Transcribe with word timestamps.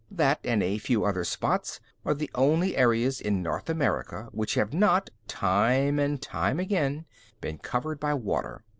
That 0.09 0.39
and 0.43 0.63
a 0.63 0.79
few 0.79 1.03
other 1.05 1.23
spots 1.23 1.79
are 2.05 2.15
the 2.15 2.31
only 2.33 2.75
areas 2.75 3.21
in 3.21 3.43
North 3.43 3.69
America 3.69 4.29
which 4.31 4.55
have 4.55 4.73
not, 4.73 5.11
time 5.27 5.99
and 5.99 6.19
time 6.19 6.59
again, 6.59 7.05
been 7.39 7.59
covered 7.59 7.99
by 7.99 8.15
water. 8.15 8.63